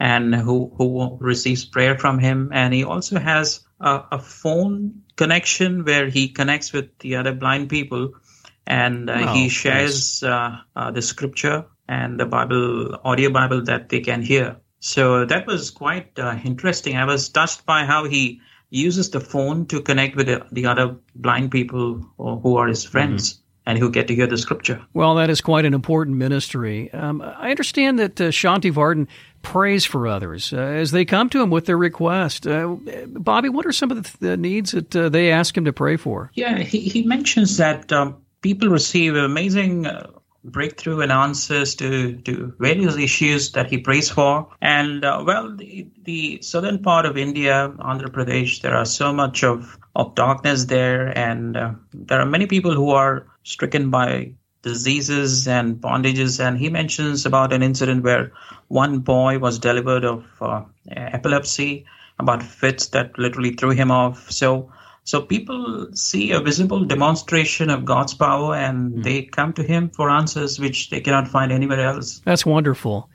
and 0.00 0.34
who 0.34 0.72
who 0.76 1.18
receives 1.20 1.64
prayer 1.64 1.98
from 1.98 2.18
him. 2.18 2.50
And 2.52 2.72
he 2.72 2.84
also 2.84 3.18
has 3.18 3.60
a, 3.80 4.02
a 4.12 4.18
phone 4.18 5.02
connection 5.16 5.84
where 5.84 6.08
he 6.08 6.28
connects 6.28 6.72
with 6.72 6.98
the 6.98 7.16
other 7.16 7.32
blind 7.32 7.68
people, 7.68 8.12
and 8.66 9.10
oh, 9.10 9.32
he 9.34 9.48
shares 9.48 10.22
nice. 10.22 10.94
the 10.94 11.02
scripture 11.02 11.66
and 11.88 12.18
the 12.18 12.26
Bible 12.26 12.98
audio 13.04 13.30
Bible 13.30 13.62
that 13.64 13.88
they 13.88 14.00
can 14.00 14.22
hear. 14.22 14.56
So 14.80 15.24
that 15.24 15.46
was 15.46 15.70
quite 15.70 16.18
uh, 16.18 16.38
interesting. 16.44 16.96
I 16.96 17.04
was 17.04 17.28
touched 17.28 17.66
by 17.66 17.84
how 17.84 18.04
he 18.04 18.40
uses 18.70 19.10
the 19.10 19.20
phone 19.20 19.66
to 19.66 19.80
connect 19.80 20.16
with 20.16 20.26
the, 20.26 20.46
the 20.52 20.66
other 20.66 20.96
blind 21.14 21.50
people 21.50 22.06
who 22.18 22.56
are 22.56 22.66
his 22.66 22.84
friends. 22.84 23.34
Mm-hmm. 23.34 23.42
And 23.68 23.76
who 23.76 23.90
get 23.90 24.06
to 24.06 24.14
hear 24.14 24.28
the 24.28 24.38
scripture. 24.38 24.80
Well, 24.94 25.16
that 25.16 25.28
is 25.28 25.40
quite 25.40 25.64
an 25.64 25.74
important 25.74 26.18
ministry. 26.18 26.88
Um, 26.92 27.20
I 27.20 27.50
understand 27.50 27.98
that 27.98 28.20
uh, 28.20 28.28
Shanti 28.30 28.72
Vardhan 28.72 29.08
prays 29.42 29.84
for 29.84 30.06
others 30.06 30.52
uh, 30.52 30.58
as 30.58 30.92
they 30.92 31.04
come 31.04 31.28
to 31.30 31.42
him 31.42 31.50
with 31.50 31.66
their 31.66 31.76
request. 31.76 32.46
Uh, 32.46 32.76
Bobby, 33.08 33.48
what 33.48 33.66
are 33.66 33.72
some 33.72 33.90
of 33.90 34.04
the, 34.04 34.18
the 34.28 34.36
needs 34.36 34.70
that 34.70 34.94
uh, 34.94 35.08
they 35.08 35.32
ask 35.32 35.56
him 35.56 35.64
to 35.64 35.72
pray 35.72 35.96
for? 35.96 36.30
Yeah, 36.34 36.58
he, 36.58 36.78
he 36.78 37.02
mentions 37.02 37.56
that 37.56 37.90
um, 37.90 38.22
people 38.40 38.68
receive 38.68 39.16
amazing 39.16 39.84
uh, 39.84 40.10
breakthrough 40.50 41.00
and 41.00 41.12
answers 41.12 41.74
to, 41.76 42.16
to 42.22 42.54
various 42.58 42.96
issues 42.96 43.52
that 43.52 43.70
he 43.70 43.78
prays 43.78 44.10
for. 44.10 44.48
And 44.60 45.04
uh, 45.04 45.22
well, 45.26 45.54
the, 45.54 45.88
the, 46.04 46.40
southern 46.42 46.82
part 46.82 47.06
of 47.06 47.16
India, 47.16 47.72
Andhra 47.78 48.08
Pradesh, 48.08 48.62
there 48.62 48.74
are 48.74 48.84
so 48.84 49.12
much 49.12 49.42
of, 49.44 49.78
of 49.94 50.14
darkness 50.14 50.64
there, 50.66 51.16
and 51.16 51.56
uh, 51.56 51.72
there 51.92 52.20
are 52.20 52.26
many 52.26 52.46
people 52.46 52.74
who 52.74 52.90
are 52.90 53.26
stricken 53.42 53.90
by 53.90 54.32
diseases 54.62 55.46
and 55.46 55.76
bondages. 55.76 56.44
And 56.44 56.58
he 56.58 56.70
mentions 56.70 57.26
about 57.26 57.52
an 57.52 57.62
incident 57.62 58.02
where 58.02 58.32
one 58.68 59.00
boy 59.00 59.38
was 59.38 59.58
delivered 59.58 60.04
of 60.04 60.24
uh, 60.40 60.62
epilepsy, 60.90 61.86
about 62.18 62.42
fits 62.42 62.88
that 62.88 63.18
literally 63.18 63.52
threw 63.52 63.70
him 63.70 63.90
off. 63.90 64.30
So 64.30 64.72
so 65.06 65.22
people 65.22 65.86
see 65.94 66.32
a 66.32 66.40
visible 66.40 66.84
demonstration 66.84 67.70
of 67.70 67.84
God's 67.84 68.12
power 68.12 68.56
and 68.56 68.92
mm. 68.92 69.04
they 69.04 69.22
come 69.22 69.52
to 69.52 69.62
Him 69.62 69.88
for 69.88 70.10
answers 70.10 70.58
which 70.58 70.90
they 70.90 71.00
cannot 71.00 71.28
find 71.28 71.52
anywhere 71.52 71.80
else. 71.80 72.20
That's 72.24 72.44
wonderful. 72.44 73.08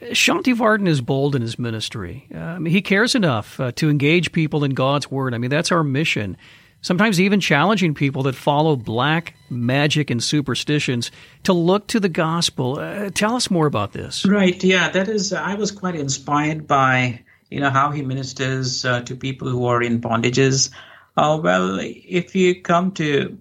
Shanti 0.00 0.54
Vardhan 0.54 0.88
is 0.88 1.02
bold 1.02 1.36
in 1.36 1.42
his 1.42 1.58
ministry. 1.58 2.28
Um, 2.34 2.64
he 2.64 2.80
cares 2.80 3.14
enough 3.14 3.60
uh, 3.60 3.72
to 3.72 3.90
engage 3.90 4.32
people 4.32 4.64
in 4.64 4.70
God's 4.70 5.10
Word. 5.10 5.34
I 5.34 5.38
mean, 5.38 5.50
that's 5.50 5.70
our 5.70 5.84
mission. 5.84 6.38
Sometimes 6.80 7.20
even 7.20 7.40
challenging 7.40 7.92
people 7.92 8.22
that 8.22 8.34
follow 8.34 8.74
black 8.74 9.34
magic 9.50 10.10
and 10.10 10.22
superstitions 10.22 11.10
to 11.42 11.52
look 11.52 11.88
to 11.88 12.00
the 12.00 12.08
gospel. 12.08 12.78
Uh, 12.78 13.10
tell 13.10 13.36
us 13.36 13.50
more 13.50 13.66
about 13.66 13.92
this. 13.92 14.24
Right. 14.24 14.62
Yeah, 14.64 14.88
that 14.90 15.08
is. 15.08 15.34
I 15.34 15.56
was 15.56 15.72
quite 15.72 15.96
inspired 15.96 16.66
by 16.66 17.20
you 17.50 17.60
know 17.60 17.70
how 17.70 17.90
he 17.90 18.00
ministers 18.00 18.84
uh, 18.84 19.00
to 19.02 19.14
people 19.14 19.48
who 19.48 19.66
are 19.66 19.82
in 19.82 20.00
bondages. 20.00 20.70
Uh, 21.18 21.36
well, 21.36 21.80
if 21.82 22.36
you 22.36 22.62
come 22.62 22.92
to 22.92 23.36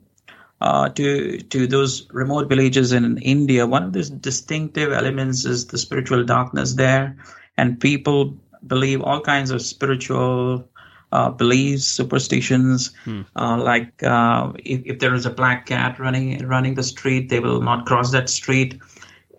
uh, 0.61 0.89
to 0.89 1.37
to 1.37 1.67
those 1.67 2.09
remote 2.11 2.49
villages 2.49 2.91
in 2.91 3.19
India, 3.19 3.67
one 3.67 3.83
of 3.83 3.93
the 3.93 4.01
distinctive 4.01 4.91
elements 4.91 5.45
is 5.45 5.67
the 5.67 5.77
spiritual 5.77 6.23
darkness 6.23 6.73
there, 6.73 7.15
and 7.55 7.79
people 7.79 8.35
believe 8.65 9.03
all 9.03 9.21
kinds 9.21 9.51
of 9.51 9.61
spiritual 9.61 10.67
uh, 11.11 11.29
beliefs, 11.29 11.85
superstitions, 11.85 12.95
hmm. 13.03 13.21
uh, 13.35 13.57
like 13.57 14.01
uh, 14.01 14.51
if, 14.65 14.81
if, 14.83 14.97
there 14.97 15.13
is 15.13 15.27
a 15.27 15.29
black 15.29 15.67
cat 15.67 15.99
running 15.99 16.43
running 16.47 16.73
the 16.73 16.81
street, 16.81 17.29
they 17.29 17.39
will 17.39 17.61
not 17.61 17.85
cross 17.85 18.11
that 18.11 18.27
street. 18.27 18.81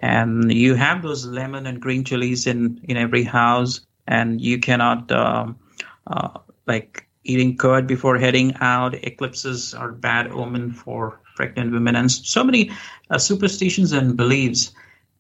And 0.01 0.53
you 0.53 0.77
have 0.77 1.03
those 1.03 1.27
lemon 1.27 1.67
and 1.67 1.83
green 1.83 2.05
chilies 2.05 2.47
in 2.47 2.81
in 2.85 2.97
every 2.97 3.25
house, 3.25 3.81
and 4.07 4.41
you 4.41 4.61
cannot 4.61 5.11
um, 5.11 5.59
uh, 6.07 6.39
like 6.69 7.08
eating 7.29 7.57
curd 7.57 7.87
before 7.87 8.19
heading 8.19 8.55
out. 8.61 8.95
Eclipses 8.95 9.75
are 9.75 9.93
bad 9.93 10.33
omen 10.33 10.73
for 10.73 11.21
pregnant 11.37 11.73
women, 11.73 11.95
and 11.95 12.11
so 12.11 12.43
many 12.43 12.73
uh, 13.11 13.19
superstitions 13.19 13.93
and 13.93 14.17
beliefs. 14.17 14.73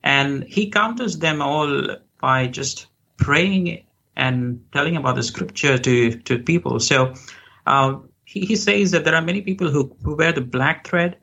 And 0.03 0.43
he 0.45 0.71
counters 0.71 1.19
them 1.19 1.43
all 1.43 1.97
by 2.21 2.47
just 2.47 2.87
praying 3.17 3.85
and 4.17 4.65
telling 4.73 4.97
about 4.97 5.17
the 5.17 5.23
scripture 5.23 5.79
to 5.79 6.19
to 6.19 6.38
people. 6.38 6.81
So 6.81 7.15
uh, 7.67 7.99
he, 8.25 8.41
he 8.41 8.57
says 8.57 8.91
that 8.93 9.05
there 9.05 9.15
are 9.15 9.23
many 9.23 9.43
people 9.43 9.71
who, 9.71 9.97
who 10.03 10.17
wear 10.17 10.33
the 10.33 10.41
black 10.41 10.87
thread, 10.87 11.19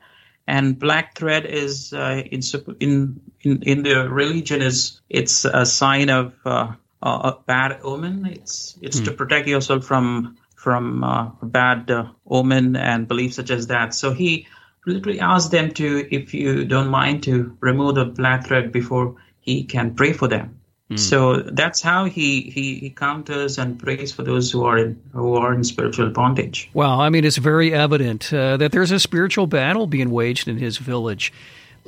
and 0.46 0.78
black 0.78 1.18
thread 1.18 1.44
is 1.46 1.92
uh, 1.92 2.22
in, 2.30 2.40
in 2.80 3.20
in 3.42 3.62
in 3.62 3.82
the 3.82 4.08
religion 4.08 4.62
is 4.62 5.00
it's 5.08 5.44
a 5.44 5.66
sign 5.66 6.10
of 6.10 6.34
uh, 6.44 6.72
a 7.02 7.34
bad 7.46 7.80
omen. 7.82 8.26
It's 8.26 8.78
it's 8.80 9.00
mm. 9.00 9.04
to 9.06 9.12
protect 9.12 9.48
yourself 9.48 9.84
from 9.84 10.36
from 10.66 11.04
uh, 11.04 11.30
bad 11.44 11.88
uh, 11.92 12.06
omen 12.28 12.74
and 12.74 13.06
beliefs 13.06 13.36
such 13.36 13.50
as 13.52 13.68
that. 13.68 13.94
So 13.94 14.12
he 14.12 14.48
literally 14.84 15.20
asked 15.20 15.52
them 15.52 15.70
to, 15.74 16.12
if 16.12 16.34
you 16.34 16.64
don't 16.64 16.88
mind, 16.88 17.22
to 17.22 17.56
remove 17.60 17.94
the 17.94 18.04
black 18.04 18.48
thread 18.48 18.72
before 18.72 19.14
he 19.38 19.62
can 19.62 19.94
pray 19.94 20.12
for 20.12 20.26
them. 20.26 20.58
Mm. 20.90 20.98
So 20.98 21.36
that's 21.36 21.80
how 21.80 22.06
he, 22.06 22.50
he, 22.50 22.80
he 22.80 22.90
counters 22.90 23.58
and 23.58 23.78
prays 23.78 24.10
for 24.12 24.24
those 24.24 24.50
who 24.50 24.64
are 24.64 24.76
in 24.76 25.00
who 25.12 25.36
are 25.36 25.54
in 25.54 25.62
spiritual 25.62 26.10
bondage. 26.10 26.68
Well, 26.74 27.00
I 27.00 27.10
mean, 27.10 27.24
it's 27.24 27.36
very 27.36 27.72
evident 27.72 28.32
uh, 28.32 28.56
that 28.56 28.72
there's 28.72 28.90
a 28.90 28.98
spiritual 28.98 29.46
battle 29.46 29.86
being 29.86 30.10
waged 30.10 30.48
in 30.48 30.58
his 30.58 30.78
village. 30.78 31.32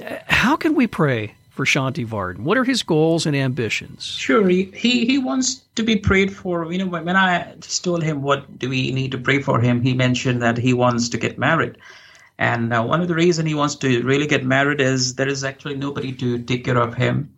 Uh, 0.00 0.18
how 0.28 0.54
can 0.54 0.76
we 0.76 0.86
pray 0.86 1.34
for 1.58 1.64
Shanti 1.64 2.06
Vardhan? 2.06 2.44
What 2.44 2.56
are 2.56 2.62
his 2.62 2.84
goals 2.84 3.26
and 3.26 3.34
ambitions? 3.34 4.04
Sure, 4.04 4.48
he, 4.48 4.70
he 4.72 5.18
wants 5.18 5.56
to 5.74 5.82
be 5.82 5.96
prayed 5.96 6.32
for. 6.32 6.72
You 6.72 6.78
know, 6.78 6.86
when 6.86 7.16
I 7.16 7.52
just 7.56 7.82
told 7.82 8.04
him 8.04 8.22
what 8.22 8.60
do 8.60 8.68
we 8.68 8.92
need 8.92 9.10
to 9.10 9.18
pray 9.18 9.42
for 9.42 9.60
him, 9.60 9.82
he 9.82 9.92
mentioned 9.92 10.40
that 10.40 10.56
he 10.56 10.72
wants 10.72 11.08
to 11.08 11.18
get 11.18 11.36
married. 11.36 11.76
And 12.38 12.72
uh, 12.72 12.84
one 12.84 13.00
of 13.00 13.08
the 13.08 13.16
reasons 13.16 13.48
he 13.48 13.56
wants 13.56 13.74
to 13.74 14.04
really 14.04 14.28
get 14.28 14.44
married 14.44 14.80
is 14.80 15.16
there 15.16 15.26
is 15.26 15.42
actually 15.42 15.74
nobody 15.74 16.12
to 16.12 16.38
take 16.44 16.64
care 16.64 16.78
of 16.78 16.94
him. 16.94 17.34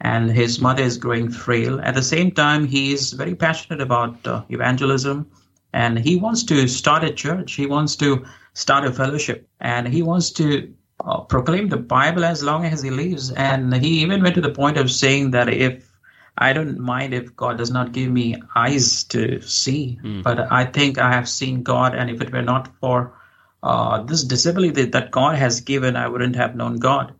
And 0.00 0.30
his 0.30 0.62
mother 0.62 0.82
is 0.82 0.96
growing 0.96 1.30
frail. 1.30 1.78
At 1.82 1.94
the 1.94 2.02
same 2.02 2.30
time, 2.30 2.66
he 2.66 2.94
is 2.94 3.12
very 3.12 3.34
passionate 3.34 3.82
about 3.82 4.26
uh, 4.26 4.44
evangelism 4.48 5.30
and 5.74 5.98
he 5.98 6.16
wants 6.16 6.42
to 6.44 6.66
start 6.68 7.04
a 7.04 7.12
church. 7.12 7.52
He 7.52 7.66
wants 7.66 7.96
to 7.96 8.24
start 8.54 8.86
a 8.86 8.92
fellowship 8.92 9.46
and 9.60 9.86
he 9.86 10.00
wants 10.00 10.30
to 10.40 10.72
uh, 11.04 11.20
proclaim 11.20 11.68
the 11.68 11.76
Bible 11.76 12.24
as 12.24 12.42
long 12.42 12.64
as 12.64 12.82
he 12.82 12.90
lives. 12.90 13.30
And 13.30 13.74
he 13.74 14.02
even 14.02 14.22
went 14.22 14.34
to 14.34 14.40
the 14.40 14.50
point 14.50 14.76
of 14.76 14.90
saying 14.90 15.32
that 15.32 15.48
if 15.48 15.88
I 16.36 16.52
don't 16.52 16.78
mind 16.78 17.14
if 17.14 17.34
God 17.34 17.58
does 17.58 17.70
not 17.70 17.92
give 17.92 18.10
me 18.10 18.36
eyes 18.54 19.04
to 19.04 19.40
see, 19.42 19.98
mm. 20.02 20.22
but 20.22 20.50
I 20.52 20.64
think 20.64 20.98
I 20.98 21.12
have 21.12 21.28
seen 21.28 21.62
God, 21.64 21.94
and 21.94 22.08
if 22.08 22.20
it 22.20 22.32
were 22.32 22.42
not 22.42 22.68
for 22.80 23.12
uh, 23.62 24.02
this 24.02 24.22
disability 24.22 24.84
that 24.84 25.10
God 25.10 25.34
has 25.34 25.60
given, 25.60 25.96
I 25.96 26.08
wouldn't 26.08 26.36
have 26.36 26.54
known 26.54 26.76
God. 26.76 27.14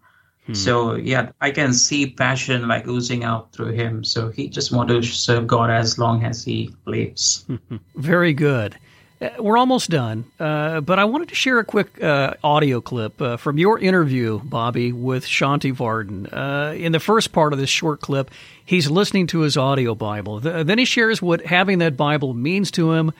Hmm. 0.46 0.54
So 0.54 0.94
yeah, 0.94 1.32
I 1.40 1.50
can 1.50 1.72
see 1.72 2.10
passion 2.10 2.68
like 2.68 2.86
oozing 2.86 3.24
out 3.24 3.52
through 3.52 3.72
him. 3.72 4.04
So 4.04 4.30
he 4.30 4.48
just 4.48 4.72
wants 4.72 4.92
to 4.92 5.02
serve 5.02 5.46
God 5.46 5.70
as 5.70 5.98
long 5.98 6.24
as 6.24 6.44
he 6.44 6.74
lives. 6.86 7.44
Very 7.96 8.32
good. 8.32 8.76
Uh, 9.20 9.30
we're 9.40 9.58
almost 9.58 9.90
done, 9.90 10.24
uh, 10.38 10.80
but 10.80 10.98
I 10.98 11.04
wanted 11.04 11.28
to 11.30 11.34
share 11.34 11.58
a 11.58 11.64
quick 11.64 12.00
uh, 12.02 12.34
audio 12.44 12.80
clip 12.80 13.20
uh, 13.20 13.36
from 13.36 13.58
your 13.58 13.78
interview, 13.78 14.38
Bobby, 14.44 14.92
with 14.92 15.24
Shanti 15.24 15.74
Vardhan. 15.74 16.28
Uh, 16.32 16.74
in 16.74 16.92
the 16.92 17.00
first 17.00 17.32
part 17.32 17.52
of 17.52 17.58
this 17.58 17.70
short 17.70 18.00
clip, 18.00 18.30
he's 18.64 18.88
listening 18.88 19.26
to 19.28 19.40
his 19.40 19.56
audio 19.56 19.96
Bible. 19.96 20.38
The, 20.38 20.62
then 20.62 20.78
he 20.78 20.84
shares 20.84 21.20
what 21.20 21.44
having 21.44 21.78
that 21.78 21.96
Bible 21.96 22.32
means 22.32 22.70
to 22.72 22.92
him, 22.92 23.12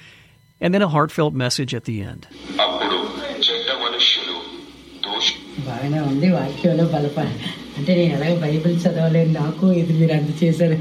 and 0.61 0.73
then 0.73 0.83
a 0.83 0.89
heartfelt 0.89 1.35
message 1.35 1.75
at 1.75 1.85
the 1.85 2.03
end. 2.03 2.29
బాగానే 5.67 6.01
ఉంది 6.03 6.29
వాక్యంలో 6.31 6.85
బలప 6.95 7.19
అంటే 7.79 7.93
నేను 7.99 8.13
ఎలాగ 8.17 8.33
Bible 8.43 8.75
చదవలేదు 8.85 9.31
నాకు 9.39 9.67
ఇది 9.73 9.93
మీరు 9.99 10.13
అంత 10.13 10.31
చేశారు 10.43 10.77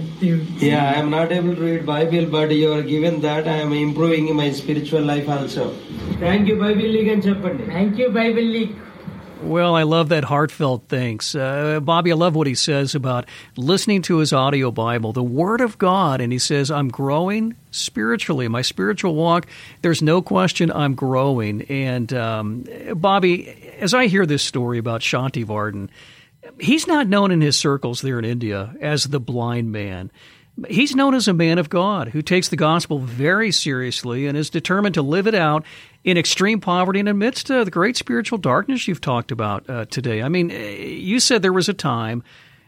not 1.11 1.33
able 1.33 1.55
to 1.55 1.63
read 1.63 1.85
Bible 1.91 2.27
but 2.35 2.53
your 2.57 2.83
given 2.87 3.19
that 3.21 3.47
I'm 3.47 3.75
improving 3.81 4.31
my 4.39 4.49
spiritual 4.59 5.07
life 5.07 5.29
also 5.29 5.65
thank 6.19 6.49
you 6.49 6.55
Bible 6.63 6.91
League 6.95 7.09
అని 7.13 7.25
చెప్పండి. 7.27 7.63
Thank 7.71 7.99
you 8.01 8.07
Bible 8.19 8.49
League 8.55 8.73
Well, 9.43 9.75
I 9.75 9.83
love 9.83 10.09
that 10.09 10.23
heartfelt 10.23 10.85
thanks. 10.89 11.35
Uh, 11.35 11.79
Bobby, 11.79 12.11
I 12.11 12.15
love 12.15 12.35
what 12.35 12.47
he 12.47 12.55
says 12.55 12.95
about 12.95 13.25
listening 13.55 14.01
to 14.03 14.17
his 14.17 14.33
audio 14.33 14.71
Bible, 14.71 15.13
the 15.13 15.23
Word 15.23 15.61
of 15.61 15.77
God. 15.77 16.21
And 16.21 16.33
he 16.33 16.39
says, 16.39 16.71
I'm 16.71 16.89
growing 16.89 17.55
spiritually. 17.71 18.47
My 18.47 18.63
spiritual 18.63 19.15
walk, 19.15 19.47
there's 19.83 20.01
no 20.01 20.21
question 20.21 20.71
I'm 20.71 20.95
growing. 20.95 21.61
And 21.63 22.11
um, 22.13 22.65
Bobby, 22.95 23.49
as 23.79 23.93
I 23.93 24.07
hear 24.07 24.25
this 24.25 24.43
story 24.43 24.79
about 24.79 25.01
Shanti 25.01 25.45
Vardhan, 25.45 25.89
he's 26.59 26.87
not 26.87 27.07
known 27.07 27.31
in 27.31 27.41
his 27.41 27.57
circles 27.57 28.01
there 28.01 28.19
in 28.19 28.25
India 28.25 28.75
as 28.81 29.03
the 29.03 29.19
blind 29.19 29.71
man. 29.71 30.11
He's 30.69 30.95
known 30.95 31.13
as 31.13 31.27
a 31.27 31.33
man 31.33 31.59
of 31.59 31.69
God 31.69 32.09
who 32.09 32.21
takes 32.21 32.49
the 32.49 32.55
gospel 32.55 32.99
very 32.99 33.51
seriously 33.51 34.25
and 34.25 34.35
is 34.35 34.49
determined 34.49 34.95
to 34.95 35.03
live 35.03 35.27
it 35.27 35.35
out 35.35 35.63
in 36.03 36.17
extreme 36.17 36.59
poverty 36.59 36.99
and 36.99 37.09
amidst 37.09 37.51
uh, 37.51 37.63
the 37.63 37.71
great 37.71 37.95
spiritual 37.95 38.39
darkness 38.39 38.87
you've 38.87 39.01
talked 39.01 39.31
about 39.31 39.69
uh, 39.69 39.85
today. 39.85 40.23
I 40.23 40.29
mean, 40.29 40.49
you 40.49 41.19
said 41.19 41.41
there 41.41 41.53
was 41.53 41.69
a 41.69 41.73
time 41.73 42.23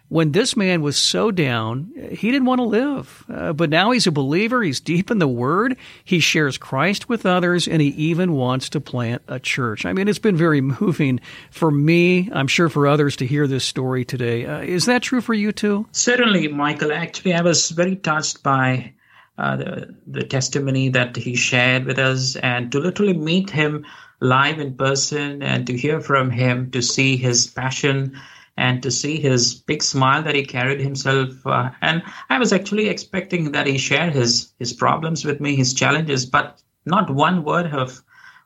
when 0.09 0.31
this 0.31 0.57
man 0.57 0.81
was 0.81 0.97
so 0.97 1.29
down, 1.29 1.91
he 2.11 2.31
didn't 2.31 2.47
want 2.47 2.59
to 2.59 2.65
live. 2.65 3.25
Uh, 3.31 3.53
but 3.53 3.69
now 3.69 3.91
he's 3.91 4.07
a 4.07 4.11
believer. 4.11 4.63
He's 4.63 4.79
deep 4.79 5.11
in 5.11 5.19
the 5.19 5.27
Word. 5.27 5.77
He 6.03 6.19
shares 6.19 6.57
Christ 6.57 7.07
with 7.07 7.25
others, 7.25 7.67
and 7.67 7.81
he 7.81 7.89
even 7.89 8.33
wants 8.33 8.69
to 8.69 8.81
plant 8.81 9.21
a 9.27 9.39
church. 9.39 9.85
I 9.85 9.93
mean, 9.93 10.07
it's 10.07 10.19
been 10.19 10.35
very 10.35 10.61
moving 10.81 11.19
for 11.51 11.69
me. 11.69 12.29
I'm 12.33 12.47
sure 12.47 12.69
for 12.69 12.87
others 12.87 13.15
to 13.17 13.27
hear 13.27 13.45
this 13.45 13.63
story 13.63 14.03
today. 14.03 14.45
Uh, 14.45 14.61
is 14.61 14.85
that 14.85 15.03
true 15.03 15.21
for 15.21 15.35
you 15.35 15.51
too? 15.51 15.87
Certainly, 15.91 16.47
Michael. 16.49 16.91
Actually, 16.91 17.35
I 17.35 17.41
was 17.41 17.69
very 17.69 17.95
touched 17.95 18.41
by 18.41 18.93
uh, 19.37 19.57
the, 19.57 19.95
the 20.07 20.23
testimony 20.23 20.89
that 20.89 21.15
he 21.15 21.35
shared 21.35 21.85
with 21.85 21.99
us, 21.99 22.35
and 22.35 22.71
to 22.71 22.79
literally 22.79 23.13
meet 23.13 23.51
him 23.51 23.85
live 24.21 24.59
in 24.59 24.73
person 24.73 25.41
and 25.43 25.67
to 25.67 25.77
hear 25.77 26.01
from 26.01 26.29
him, 26.29 26.71
to 26.71 26.81
see 26.81 27.15
his 27.15 27.47
passion 27.47 28.19
and 28.59 28.83
to 28.83 28.91
see 28.91 29.19
his 29.19 29.55
big 29.55 29.81
smile 29.81 30.21
that 30.23 30.35
he 30.35 30.45
carried 30.45 30.81
himself. 30.81 31.29
Uh, 31.45 31.69
and 31.81 32.03
I 32.29 32.39
was 32.39 32.51
actually 32.51 32.89
expecting 32.89 33.53
that 33.53 33.67
he 33.67 33.77
shared 33.77 34.13
his 34.13 34.53
his 34.59 34.73
problems 34.73 35.25
with 35.25 35.39
me, 35.39 35.55
his 35.55 35.73
challenges, 35.73 36.25
but 36.25 36.61
not 36.85 37.09
one 37.09 37.43
word 37.43 37.73
of 37.73 38.01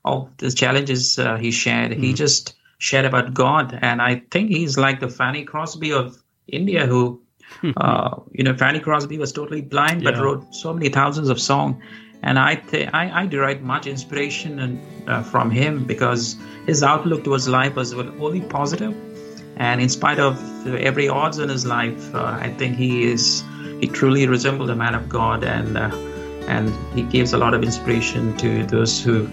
of 0.06 0.30
the 0.38 0.52
challenges 0.52 1.18
uh, 1.20 1.38
he 1.38 1.52
shared. 1.52 1.92
Mm. 1.92 2.04
He 2.04 2.14
just 2.14 2.56
shared 2.78 3.06
about 3.06 3.34
God. 3.34 3.80
And 3.82 4.02
I 4.02 4.22
think 4.32 4.50
he's 4.50 4.78
like 4.78 5.00
the 5.00 5.08
Fanny 5.10 5.44
Crosby 5.46 5.94
of 5.94 6.22
India, 6.48 6.86
who, 6.86 7.22
uh, 7.78 8.20
you 8.32 8.44
know, 8.44 8.56
Fanny 8.58 8.82
Crosby 8.82 9.18
was 9.18 9.32
totally 9.32 9.62
blind 9.62 10.04
but 10.04 10.18
wrote 10.18 10.54
so 10.54 10.74
many 10.74 10.90
thousands 10.90 11.30
of 11.30 11.40
songs. 11.40 11.82
And 12.22 12.38
I, 12.38 12.56
th- 12.56 12.90
I, 12.94 13.22
I 13.22 13.26
derive 13.26 13.62
much 13.62 13.88
inspiration 13.88 14.60
and, 14.60 15.10
uh, 15.10 15.24
from 15.24 15.50
him 15.52 15.86
because 15.86 16.38
his 16.66 16.84
outlook 16.84 17.24
towards 17.24 17.48
life 17.48 17.76
was 17.76 17.94
only 17.94 18.42
positive. 18.42 18.94
And 19.58 19.82
in 19.82 19.90
spite 19.90 20.20
of 20.20 20.40
every 20.68 21.08
odds 21.08 21.38
in 21.38 21.50
his 21.50 21.66
life, 21.66 22.14
uh, 22.16 22.40
I 22.42 22.50
think 22.50 22.76
he 22.76 23.04
is 23.04 23.44
he 23.80 23.88
truly 23.88 24.28
resembled 24.28 24.70
a 24.70 24.76
man 24.76 24.96
of 24.96 25.10
God, 25.10 25.44
and 25.44 25.78
uh, 25.78 25.90
and 26.48 26.74
he 26.96 27.04
gives 27.04 27.34
a 27.34 27.38
lot 27.38 27.54
of 27.54 27.64
inspiration 27.64 28.36
to 28.38 28.66
those 28.66 29.02
who, 29.02 29.30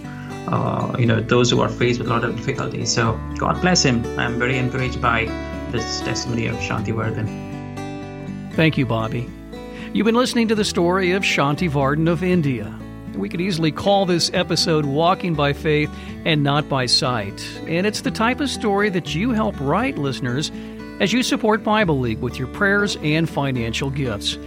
uh, 0.48 0.94
you 0.98 1.06
know, 1.06 1.20
those 1.20 1.50
who 1.50 1.60
are 1.60 1.68
faced 1.68 1.98
with 1.98 2.08
a 2.08 2.10
lot 2.10 2.24
of 2.24 2.36
difficulties. 2.36 2.92
So 2.92 3.18
God 3.38 3.60
bless 3.60 3.82
him. 3.82 4.04
I'm 4.18 4.38
very 4.38 4.58
encouraged 4.58 5.00
by 5.00 5.26
this 5.70 6.00
testimony 6.00 6.46
of 6.46 6.56
Shanti 6.56 6.92
Vardhan. 6.92 8.54
Thank 8.54 8.76
you, 8.76 8.86
Bobby. 8.86 9.28
You've 9.92 10.04
been 10.04 10.14
listening 10.14 10.48
to 10.48 10.54
the 10.54 10.64
story 10.64 11.12
of 11.12 11.22
Shanti 11.22 11.68
Vardhan 11.68 12.08
of 12.08 12.22
India. 12.22 12.79
We 13.16 13.28
could 13.28 13.40
easily 13.40 13.72
call 13.72 14.06
this 14.06 14.30
episode 14.32 14.86
Walking 14.86 15.34
by 15.34 15.52
Faith 15.52 15.90
and 16.24 16.42
Not 16.42 16.68
by 16.68 16.86
Sight. 16.86 17.44
And 17.66 17.86
it's 17.86 18.02
the 18.02 18.10
type 18.10 18.40
of 18.40 18.48
story 18.50 18.88
that 18.90 19.14
you 19.14 19.30
help 19.32 19.58
write, 19.60 19.98
listeners, 19.98 20.50
as 21.00 21.12
you 21.12 21.22
support 21.22 21.64
Bible 21.64 21.98
League 21.98 22.20
with 22.20 22.38
your 22.38 22.48
prayers 22.48 22.96
and 23.02 23.28
financial 23.28 23.90
gifts. 23.90 24.38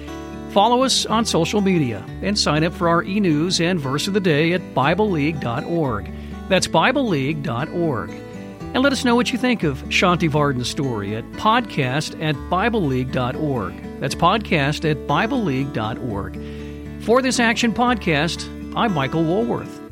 Follow 0.51 0.83
us 0.83 1.05
on 1.07 1.25
social 1.25 1.61
media 1.61 2.05
and 2.21 2.37
sign 2.37 2.63
up 2.63 2.73
for 2.73 2.87
our 2.87 3.03
e 3.03 3.19
news 3.19 3.59
and 3.59 3.79
verse 3.79 4.07
of 4.07 4.13
the 4.13 4.19
day 4.19 4.53
at 4.53 4.61
BibleLeague.org. 4.75 6.11
That's 6.47 6.67
BibleLeague.org. 6.67 8.09
And 8.11 8.81
let 8.81 8.91
us 8.91 9.05
know 9.05 9.15
what 9.15 9.31
you 9.31 9.37
think 9.37 9.63
of 9.63 9.83
Shanti 9.85 10.29
Vardhan's 10.29 10.69
story 10.69 11.15
at 11.15 11.23
podcast 11.33 12.19
at 12.21 12.35
BibleLeague.org. 12.35 13.99
That's 13.99 14.15
podcast 14.15 14.89
at 14.89 14.97
BibleLeague.org. 15.07 16.62
For 17.03 17.21
this 17.21 17.41
Action 17.41 17.73
Podcast, 17.73 18.47
I'm 18.77 18.93
Michael 18.93 19.25
Woolworth. 19.25 19.82